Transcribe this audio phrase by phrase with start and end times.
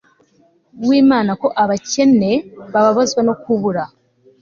[0.87, 2.31] wImana ko abakene
[2.73, 3.83] bababazwa no kubura